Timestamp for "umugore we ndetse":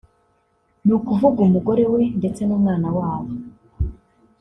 1.47-2.41